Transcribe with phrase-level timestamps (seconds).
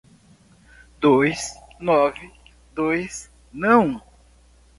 [0.99, 2.31] Dois, nove,
[2.73, 4.01] dois, não.